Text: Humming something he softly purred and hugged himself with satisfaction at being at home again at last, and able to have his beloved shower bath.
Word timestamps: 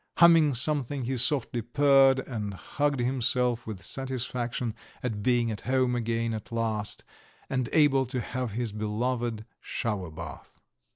Humming 0.17 0.55
something 0.55 1.03
he 1.03 1.15
softly 1.15 1.61
purred 1.61 2.17
and 2.21 2.55
hugged 2.55 2.99
himself 3.01 3.67
with 3.67 3.83
satisfaction 3.85 4.73
at 5.03 5.21
being 5.21 5.51
at 5.51 5.61
home 5.61 5.95
again 5.95 6.33
at 6.33 6.51
last, 6.51 7.03
and 7.51 7.69
able 7.71 8.05
to 8.07 8.19
have 8.19 8.53
his 8.53 8.71
beloved 8.71 9.45
shower 9.59 10.09
bath. 10.09 10.59